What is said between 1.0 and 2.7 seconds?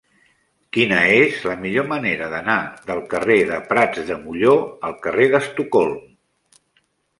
és la millor manera d'anar